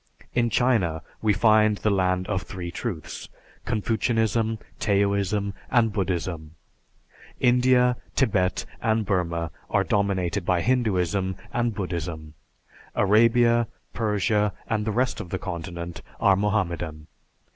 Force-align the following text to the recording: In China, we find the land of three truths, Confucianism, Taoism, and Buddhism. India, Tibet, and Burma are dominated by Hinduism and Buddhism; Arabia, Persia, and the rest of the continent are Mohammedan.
In 0.33 0.49
China, 0.49 1.03
we 1.21 1.31
find 1.31 1.77
the 1.77 1.91
land 1.91 2.25
of 2.25 2.41
three 2.41 2.71
truths, 2.71 3.29
Confucianism, 3.65 4.57
Taoism, 4.79 5.53
and 5.69 5.93
Buddhism. 5.93 6.55
India, 7.39 7.97
Tibet, 8.15 8.65
and 8.81 9.05
Burma 9.05 9.51
are 9.69 9.83
dominated 9.83 10.43
by 10.43 10.61
Hinduism 10.61 11.35
and 11.53 11.75
Buddhism; 11.75 12.33
Arabia, 12.95 13.67
Persia, 13.93 14.53
and 14.67 14.85
the 14.85 14.91
rest 14.91 15.19
of 15.21 15.29
the 15.29 15.37
continent 15.37 16.01
are 16.19 16.35
Mohammedan. 16.35 17.05